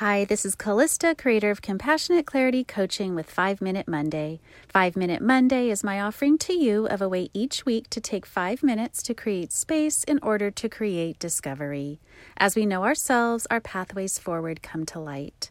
Hi, 0.00 0.26
this 0.26 0.44
is 0.44 0.54
Callista, 0.54 1.14
creator 1.14 1.50
of 1.50 1.62
Compassionate 1.62 2.26
Clarity 2.26 2.64
Coaching 2.64 3.14
with 3.14 3.30
5 3.30 3.62
Minute 3.62 3.88
Monday. 3.88 4.40
5 4.68 4.94
Minute 4.94 5.22
Monday 5.22 5.70
is 5.70 5.82
my 5.82 6.02
offering 6.02 6.36
to 6.36 6.52
you 6.52 6.86
of 6.86 7.00
a 7.00 7.08
way 7.08 7.30
each 7.32 7.64
week 7.64 7.88
to 7.88 7.98
take 8.02 8.26
5 8.26 8.62
minutes 8.62 9.02
to 9.04 9.14
create 9.14 9.52
space 9.52 10.04
in 10.04 10.18
order 10.20 10.50
to 10.50 10.68
create 10.68 11.18
discovery. 11.18 11.98
As 12.36 12.54
we 12.54 12.66
know 12.66 12.84
ourselves, 12.84 13.46
our 13.50 13.58
pathways 13.58 14.18
forward 14.18 14.62
come 14.62 14.84
to 14.84 15.00
light. 15.00 15.50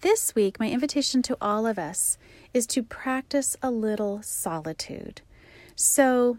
This 0.00 0.34
week, 0.34 0.58
my 0.58 0.70
invitation 0.70 1.20
to 1.20 1.36
all 1.38 1.66
of 1.66 1.78
us 1.78 2.16
is 2.54 2.66
to 2.68 2.82
practice 2.82 3.54
a 3.62 3.70
little 3.70 4.22
solitude. 4.22 5.20
So, 5.76 6.38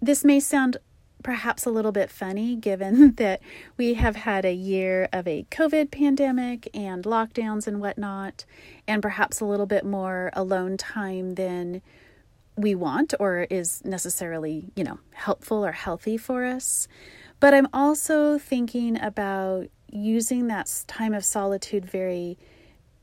this 0.00 0.24
may 0.24 0.38
sound 0.38 0.76
perhaps 1.22 1.66
a 1.66 1.70
little 1.70 1.92
bit 1.92 2.10
funny 2.10 2.56
given 2.68 3.14
that 3.14 3.40
we 3.76 3.94
have 3.94 4.16
had 4.16 4.44
a 4.44 4.52
year 4.52 5.08
of 5.12 5.26
a 5.26 5.46
COVID 5.50 5.90
pandemic 5.90 6.68
and 6.74 7.04
lockdowns 7.04 7.66
and 7.66 7.80
whatnot, 7.80 8.44
and 8.86 9.02
perhaps 9.02 9.40
a 9.40 9.44
little 9.44 9.66
bit 9.66 9.84
more 9.84 10.30
alone 10.32 10.76
time 10.76 11.34
than 11.34 11.82
we 12.56 12.74
want 12.74 13.14
or 13.20 13.46
is 13.50 13.84
necessarily, 13.84 14.70
you 14.74 14.82
know, 14.82 14.98
helpful 15.12 15.64
or 15.64 15.72
healthy 15.72 16.16
for 16.16 16.44
us. 16.44 16.88
But 17.40 17.54
I'm 17.54 17.68
also 17.72 18.36
thinking 18.36 19.00
about 19.00 19.68
using 19.90 20.48
that 20.48 20.84
time 20.88 21.14
of 21.14 21.24
solitude 21.24 21.84
very 21.84 22.36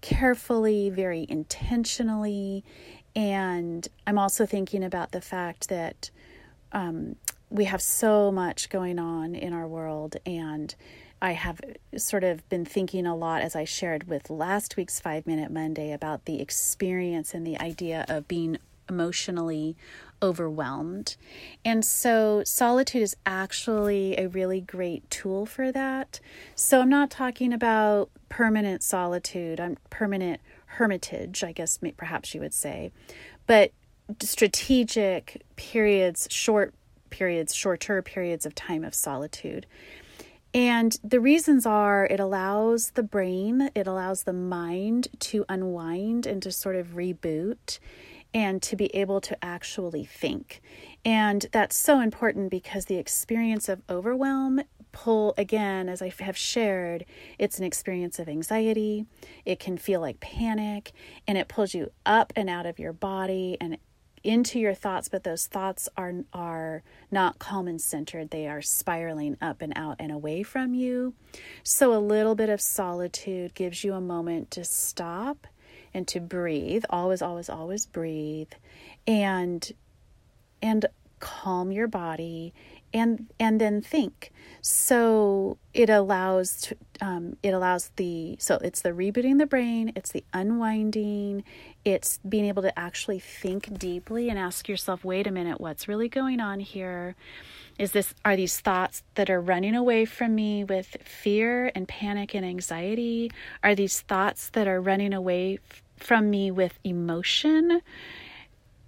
carefully, 0.01 0.89
very 0.89 1.25
intentionally. 1.29 2.63
And 3.15 3.87
I'm 4.05 4.19
also 4.19 4.45
thinking 4.45 4.83
about 4.83 5.11
the 5.11 5.21
fact 5.21 5.69
that 5.69 6.11
um, 6.73 7.15
we 7.49 7.65
have 7.65 7.81
so 7.81 8.31
much 8.31 8.69
going 8.69 8.99
on 8.99 9.35
in 9.35 9.53
our 9.53 9.67
world 9.67 10.17
and 10.25 10.73
I 11.21 11.31
have 11.31 11.61
sort 11.97 12.23
of 12.23 12.47
been 12.49 12.65
thinking 12.65 13.05
a 13.05 13.15
lot 13.15 13.41
as 13.41 13.55
I 13.55 13.63
shared 13.63 14.07
with 14.07 14.29
last 14.29 14.77
week's 14.77 14.99
5 14.99 15.25
minute 15.25 15.51
Monday 15.51 15.91
about 15.91 16.25
the 16.25 16.41
experience 16.41 17.33
and 17.33 17.47
the 17.47 17.57
idea 17.59 18.05
of 18.07 18.27
being 18.27 18.57
emotionally 18.89 19.75
overwhelmed. 20.21 21.15
And 21.63 21.83
so 21.83 22.43
solitude 22.45 23.01
is 23.01 23.15
actually 23.25 24.17
a 24.17 24.27
really 24.27 24.61
great 24.61 25.09
tool 25.09 25.45
for 25.45 25.71
that. 25.71 26.19
So 26.53 26.81
I'm 26.81 26.89
not 26.89 27.09
talking 27.09 27.53
about 27.53 28.09
permanent 28.29 28.83
solitude, 28.83 29.59
I'm 29.59 29.77
permanent 29.89 30.41
hermitage, 30.65 31.43
I 31.43 31.51
guess 31.51 31.79
perhaps 31.97 32.33
you 32.33 32.41
would 32.41 32.53
say, 32.53 32.91
but 33.47 33.71
strategic 34.21 35.41
periods, 35.55 36.27
short 36.29 36.73
periods, 37.15 37.55
shorter 37.55 38.01
periods 38.01 38.45
of 38.45 38.53
time 38.53 38.83
of 38.83 38.93
solitude. 38.93 39.65
And 40.53 40.97
the 41.01 41.21
reasons 41.21 41.65
are 41.65 42.05
it 42.05 42.19
allows 42.19 42.91
the 42.91 43.03
brain, 43.03 43.69
it 43.73 43.87
allows 43.87 44.23
the 44.23 44.33
mind 44.33 45.07
to 45.19 45.45
unwind 45.47 46.25
and 46.25 46.43
to 46.43 46.51
sort 46.51 46.75
of 46.75 46.95
reboot 46.95 47.79
and 48.33 48.61
to 48.63 48.75
be 48.75 48.93
able 48.93 49.21
to 49.21 49.37
actually 49.43 50.03
think. 50.03 50.61
And 51.05 51.45
that's 51.53 51.77
so 51.77 52.01
important 52.01 52.51
because 52.51 52.85
the 52.85 52.97
experience 52.97 53.69
of 53.69 53.81
overwhelm 53.89 54.61
pull 54.91 55.33
again 55.37 55.89
as 55.89 56.01
i 56.01 56.09
have 56.21 56.37
shared 56.37 57.03
it's 57.37 57.59
an 57.59 57.65
experience 57.65 58.17
of 58.17 58.29
anxiety 58.29 59.05
it 59.43 59.59
can 59.59 59.77
feel 59.77 59.99
like 59.99 60.21
panic 60.21 60.93
and 61.27 61.37
it 61.37 61.49
pulls 61.49 61.73
you 61.73 61.91
up 62.05 62.31
and 62.33 62.49
out 62.49 62.65
of 62.65 62.79
your 62.79 62.93
body 62.93 63.57
and 63.59 63.77
into 64.25 64.59
your 64.59 64.73
thoughts, 64.73 65.07
but 65.07 65.23
those 65.23 65.47
thoughts 65.47 65.87
are 65.95 66.13
are 66.33 66.83
not 67.11 67.39
calm 67.39 67.67
and 67.67 67.79
centered. 67.79 68.31
They 68.31 68.47
are 68.47 68.61
spiraling 68.61 69.37
up 69.41 69.61
and 69.61 69.73
out 69.75 69.97
and 69.99 70.11
away 70.11 70.43
from 70.43 70.73
you. 70.73 71.13
So 71.63 71.93
a 71.93 71.99
little 71.99 72.35
bit 72.35 72.49
of 72.49 72.59
solitude 72.59 73.53
gives 73.53 73.83
you 73.83 73.93
a 73.93 74.01
moment 74.01 74.51
to 74.51 74.65
stop 74.65 75.47
and 75.93 76.07
to 76.09 76.19
breathe. 76.19 76.83
Always, 76.89 77.21
always, 77.21 77.49
always 77.49 77.85
breathe, 77.85 78.51
and 79.07 79.71
and 80.61 80.85
calm 81.25 81.71
your 81.71 81.87
body 81.87 82.53
and 82.93 83.25
and 83.39 83.59
then 83.59 83.81
think. 83.81 84.31
So 84.61 85.57
it 85.73 85.89
allows 85.89 86.61
to, 86.61 86.77
um, 87.01 87.35
it 87.41 87.49
allows 87.49 87.89
the 87.95 88.37
so 88.39 88.59
it's 88.61 88.81
the 88.81 88.91
rebooting 88.91 89.39
the 89.39 89.47
brain 89.47 89.91
it's 89.95 90.11
the 90.11 90.23
unwinding 90.33 91.43
it's 91.83 92.19
being 92.29 92.45
able 92.45 92.61
to 92.61 92.79
actually 92.79 93.19
think 93.19 93.77
deeply 93.77 94.29
and 94.29 94.37
ask 94.37 94.69
yourself 94.69 95.03
wait 95.03 95.25
a 95.25 95.31
minute 95.31 95.59
what's 95.59 95.87
really 95.87 96.07
going 96.07 96.39
on 96.39 96.59
here? 96.59 97.15
Is 97.79 97.91
this 97.91 98.13
are 98.23 98.35
these 98.35 98.59
thoughts 98.59 99.01
that 99.15 99.31
are 99.31 99.41
running 99.41 99.75
away 99.75 100.05
from 100.05 100.35
me 100.35 100.63
with 100.63 100.95
fear 101.03 101.71
and 101.73 101.87
panic 101.87 102.35
and 102.35 102.45
anxiety? 102.45 103.31
Are 103.63 103.73
these 103.73 104.01
thoughts 104.01 104.49
that 104.49 104.67
are 104.67 104.79
running 104.79 105.13
away 105.13 105.57
f- 105.71 105.81
from 105.97 106.29
me 106.29 106.51
with 106.51 106.77
emotion 106.83 107.81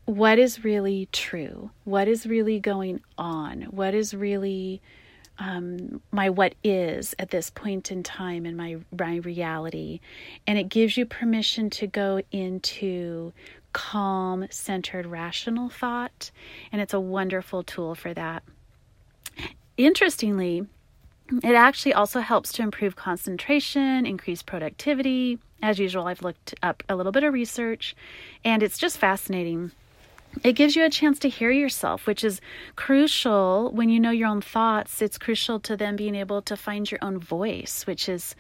what 0.08 0.40
is 0.40 0.64
really 0.64 1.10
true, 1.12 1.70
what 1.84 2.08
is 2.08 2.26
really 2.26 2.62
going 2.62 3.02
on, 3.18 3.64
what 3.64 3.94
is 3.94 4.14
really 4.14 4.82
um, 5.38 6.02
my 6.12 6.30
what 6.30 6.56
is 6.64 7.14
at 7.20 7.30
this 7.30 7.50
point 7.50 7.92
in 7.92 8.04
time 8.04 8.46
in 8.46 8.56
my, 8.56 8.78
my 8.98 9.18
reality. 9.18 10.00
And 10.48 10.58
it 10.58 10.70
gives 10.70 10.96
you 10.96 11.06
permission 11.06 11.70
to 11.72 11.88
go 11.88 12.22
into 12.32 13.34
calm, 13.74 14.48
centered, 14.50 15.06
rational 15.06 15.68
thought. 15.68 16.32
And 16.72 16.82
it's 16.82 16.94
a 16.94 17.02
wonderful 17.02 17.64
tool 17.64 17.94
for 17.94 18.14
that. 18.14 18.44
Interestingly, 19.76 20.66
it 21.44 21.54
actually 21.54 21.94
also 21.94 22.22
helps 22.22 22.54
to 22.54 22.64
improve 22.64 22.96
concentration, 22.96 24.06
increase 24.06 24.42
productivity. 24.42 25.38
As 25.62 25.80
usual, 25.80 26.08
I've 26.08 26.22
looked 26.22 26.56
up 26.64 26.82
a 26.88 26.96
little 26.96 27.12
bit 27.12 27.26
of 27.26 27.34
research, 27.34 27.94
and 28.46 28.64
it's 28.64 28.78
just 28.78 28.98
fascinating 28.98 29.74
it 30.44 30.54
gives 30.54 30.76
you 30.76 30.84
a 30.86 30.90
chance 30.90 31.20
to 31.20 31.30
hear 31.30 31.52
yourself, 31.52 32.08
which 32.08 32.24
is 32.24 32.42
crucial 32.76 33.72
when 33.72 33.90
you 33.90 34.00
know 34.00 34.12
your 34.12 34.28
own 34.28 34.42
thoughts. 34.42 35.02
It's 35.02 35.18
crucial 35.18 35.60
to 35.62 35.78
then 35.78 35.96
being 35.96 36.16
able 36.16 36.42
to 36.44 36.56
find 36.56 36.90
your 36.90 37.00
own 37.02 37.20
voice, 37.20 37.86
which 37.86 38.10
is 38.10 38.36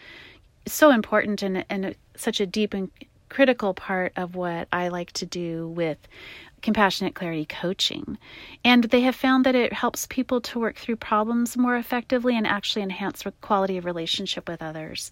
so 0.65 0.91
important 0.91 1.41
and, 1.41 1.65
and 1.69 1.95
such 2.15 2.39
a 2.39 2.45
deep 2.45 2.73
and 2.73 2.91
critical 3.29 3.73
part 3.73 4.13
of 4.15 4.35
what 4.35 4.67
I 4.71 4.87
like 4.87 5.11
to 5.13 5.25
do 5.25 5.67
with 5.69 5.97
compassionate 6.61 7.15
clarity 7.15 7.45
coaching. 7.45 8.17
And 8.63 8.85
they 8.85 9.01
have 9.01 9.15
found 9.15 9.45
that 9.45 9.55
it 9.55 9.73
helps 9.73 10.07
people 10.07 10.41
to 10.41 10.59
work 10.59 10.77
through 10.77 10.95
problems 10.97 11.57
more 11.57 11.77
effectively 11.77 12.35
and 12.35 12.47
actually 12.47 12.81
enhance 12.81 13.23
quality 13.41 13.77
of 13.77 13.85
relationship 13.85 14.47
with 14.47 14.61
others. 14.61 15.11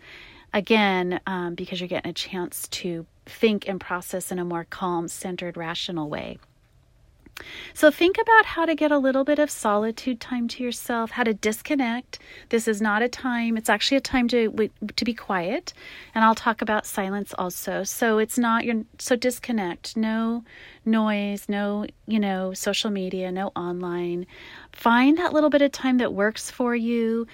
Again, 0.54 1.20
um, 1.28 1.56
because 1.56 1.80
you're 1.80 1.90
getting 1.90 2.10
a 2.10 2.14
chance 2.14 2.68
to 2.70 3.06
think 3.26 3.68
and 3.68 3.80
process 3.80 4.32
in 4.32 4.40
a 4.40 4.46
more 4.46 4.66
calm, 4.70 5.08
centered, 5.08 5.58
rational 5.58 6.10
way. 6.10 6.40
So 7.74 7.92
think 7.92 8.18
about 8.18 8.46
how 8.46 8.66
to 8.66 8.76
get 8.76 8.92
a 8.92 8.98
little 8.98 9.24
bit 9.24 9.40
of 9.40 9.52
solitude 9.52 10.22
time 10.22 10.48
to 10.50 10.64
yourself, 10.64 11.12
how 11.12 11.24
to 11.24 11.34
disconnect. 11.34 12.20
This 12.50 12.68
is 12.68 12.82
not 12.82 13.02
a 13.02 13.10
time, 13.10 13.58
it's 13.58 13.70
actually 13.70 13.98
a 13.98 14.02
time 14.02 14.28
to 14.30 14.70
to 14.96 15.06
be 15.06 15.14
quiet, 15.14 15.74
and 16.14 16.24
I'll 16.24 16.36
talk 16.36 16.62
about 16.62 16.86
silence 16.86 17.34
also. 17.38 17.84
So 17.84 18.20
it's 18.20 18.38
not 18.38 18.64
your 18.64 18.84
so 19.00 19.16
disconnect. 19.16 19.98
No 19.98 20.44
noise, 20.86 21.50
no, 21.50 21.86
you 22.08 22.20
know, 22.20 22.54
social 22.54 22.90
media, 22.90 23.32
no 23.32 23.48
online. 23.56 24.26
Find 24.72 25.18
that 25.18 25.34
little 25.34 25.50
bit 25.50 25.62
of 25.62 25.72
time 25.72 25.98
that 25.98 26.14
works 26.14 26.50
for 26.50 26.76
you 26.76 27.28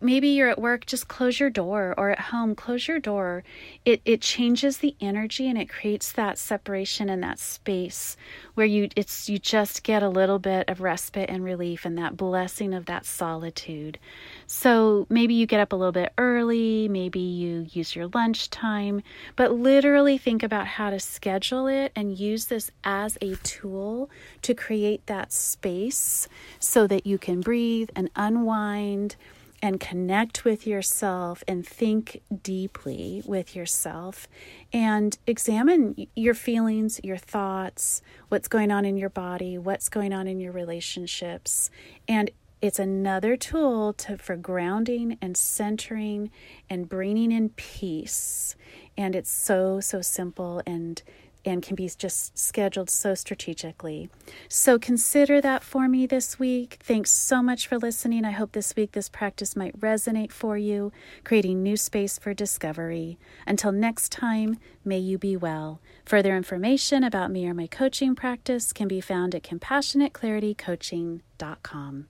maybe 0.00 0.28
you're 0.28 0.48
at 0.48 0.60
work 0.60 0.86
just 0.86 1.08
close 1.08 1.40
your 1.40 1.50
door 1.50 1.94
or 1.98 2.10
at 2.10 2.20
home 2.20 2.54
close 2.54 2.86
your 2.86 2.98
door. 2.98 3.42
It 3.84 4.00
it 4.04 4.20
changes 4.20 4.78
the 4.78 4.94
energy 5.00 5.48
and 5.48 5.58
it 5.58 5.68
creates 5.68 6.12
that 6.12 6.38
separation 6.38 7.08
and 7.08 7.22
that 7.22 7.38
space 7.38 8.16
where 8.54 8.66
you 8.66 8.88
it's 8.96 9.28
you 9.28 9.38
just 9.38 9.82
get 9.82 10.02
a 10.02 10.08
little 10.08 10.38
bit 10.38 10.68
of 10.68 10.80
respite 10.80 11.28
and 11.28 11.42
relief 11.42 11.84
and 11.84 11.98
that 11.98 12.16
blessing 12.16 12.74
of 12.74 12.86
that 12.86 13.04
solitude. 13.04 13.98
So 14.46 15.06
maybe 15.08 15.34
you 15.34 15.46
get 15.46 15.60
up 15.60 15.72
a 15.72 15.76
little 15.76 15.92
bit 15.92 16.12
early 16.18 16.88
maybe 16.88 17.20
you 17.20 17.66
use 17.72 17.96
your 17.96 18.08
lunch 18.14 18.50
time 18.50 19.02
but 19.36 19.52
literally 19.52 20.18
think 20.18 20.42
about 20.42 20.66
how 20.66 20.90
to 20.90 21.00
schedule 21.00 21.66
it 21.66 21.92
and 21.96 22.18
use 22.18 22.46
this 22.46 22.70
as 22.84 23.18
a 23.20 23.34
tool 23.36 24.10
to 24.42 24.54
create 24.54 25.06
that 25.06 25.32
space 25.32 26.28
so 26.58 26.86
that 26.86 27.06
you 27.06 27.18
can 27.18 27.40
breathe 27.40 27.90
and 27.96 28.10
unwind 28.16 29.16
and 29.60 29.80
connect 29.80 30.44
with 30.44 30.66
yourself 30.66 31.42
and 31.48 31.66
think 31.66 32.22
deeply 32.42 33.22
with 33.26 33.56
yourself 33.56 34.28
and 34.72 35.18
examine 35.26 36.06
your 36.14 36.34
feelings, 36.34 37.00
your 37.02 37.16
thoughts, 37.16 38.02
what's 38.28 38.48
going 38.48 38.70
on 38.70 38.84
in 38.84 38.96
your 38.96 39.10
body, 39.10 39.58
what's 39.58 39.88
going 39.88 40.12
on 40.12 40.26
in 40.26 40.40
your 40.40 40.52
relationships. 40.52 41.70
And 42.06 42.30
it's 42.60 42.78
another 42.78 43.36
tool 43.36 43.92
to, 43.94 44.18
for 44.18 44.36
grounding 44.36 45.16
and 45.22 45.36
centering 45.36 46.30
and 46.68 46.88
bringing 46.88 47.30
in 47.30 47.50
peace. 47.50 48.56
And 48.96 49.14
it's 49.14 49.30
so, 49.30 49.80
so 49.80 50.02
simple 50.02 50.62
and 50.66 51.00
and 51.44 51.62
can 51.62 51.76
be 51.76 51.88
just 51.88 52.38
scheduled 52.38 52.90
so 52.90 53.14
strategically. 53.14 54.10
So 54.48 54.78
consider 54.78 55.40
that 55.40 55.64
for 55.64 55.88
me 55.88 56.06
this 56.06 56.38
week. 56.38 56.76
Thanks 56.80 57.10
so 57.10 57.42
much 57.42 57.66
for 57.66 57.78
listening. 57.78 58.24
I 58.24 58.30
hope 58.32 58.52
this 58.52 58.76
week 58.76 58.92
this 58.92 59.08
practice 59.08 59.56
might 59.56 59.80
resonate 59.80 60.32
for 60.32 60.58
you, 60.58 60.92
creating 61.24 61.62
new 61.62 61.76
space 61.76 62.18
for 62.18 62.34
discovery. 62.34 63.18
Until 63.46 63.72
next 63.72 64.12
time, 64.12 64.58
may 64.84 64.98
you 64.98 65.18
be 65.18 65.36
well. 65.36 65.80
Further 66.04 66.36
information 66.36 67.04
about 67.04 67.30
me 67.30 67.46
or 67.46 67.54
my 67.54 67.66
coaching 67.66 68.14
practice 68.14 68.72
can 68.72 68.88
be 68.88 69.00
found 69.00 69.34
at 69.34 69.42
compassionateclaritycoaching.com. 69.42 72.06